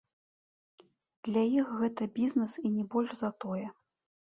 Для 1.27 1.43
іх 1.59 1.67
гэта 1.83 2.03
бізнес 2.17 2.51
і 2.65 2.75
не 2.81 2.89
больш 2.97 3.11
за 3.23 3.33
тое. 3.47 3.65